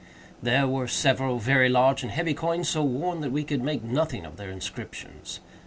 [0.41, 4.25] There were several very large and heavy coins, so worn that we could make nothing
[4.25, 5.41] of their inscriptions.